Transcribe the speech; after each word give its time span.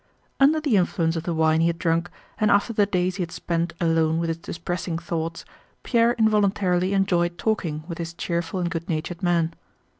Under 0.39 0.59
the 0.59 0.77
influence 0.77 1.15
of 1.15 1.25
the 1.25 1.33
wine 1.35 1.61
he 1.61 1.67
had 1.67 1.77
drunk, 1.77 2.09
and 2.39 2.49
after 2.49 2.73
the 2.73 2.87
days 2.87 3.17
he 3.17 3.21
had 3.21 3.29
spent 3.31 3.73
alone 3.79 4.17
with 4.17 4.29
his 4.29 4.39
depressing 4.39 4.97
thoughts, 4.97 5.45
Pierre 5.83 6.13
involuntarily 6.13 6.93
enjoyed 6.93 7.37
talking 7.37 7.83
with 7.87 7.99
this 7.99 8.15
cheerful 8.15 8.59
and 8.59 8.71
good 8.71 8.89
natured 8.89 9.21
man. 9.21 9.53